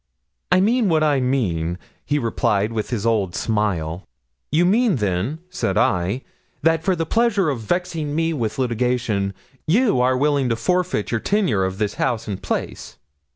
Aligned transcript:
'"I 0.51 0.61
mean 0.61 0.89
what 0.89 1.03
I 1.03 1.19
mean," 1.19 1.77
he 2.03 2.17
replied, 2.17 2.73
with 2.73 2.89
his 2.89 3.05
old 3.05 3.35
smile. 3.35 4.03
'"You 4.51 4.65
mean 4.65 4.95
then," 4.95 5.37
said 5.51 5.77
I, 5.77 6.23
"that 6.63 6.83
for 6.83 6.95
the 6.95 7.05
pleasure 7.05 7.51
of 7.51 7.59
vexing 7.61 8.15
me 8.15 8.33
with 8.33 8.57
litigation, 8.57 9.35
you 9.67 10.01
are 10.01 10.17
willing 10.17 10.49
to 10.49 10.55
forfeit 10.55 11.11
your 11.11 11.19
tenure 11.19 11.63
of 11.65 11.77
this 11.77 11.93
house 12.01 12.27
and 12.27 12.41
place." 12.41 12.97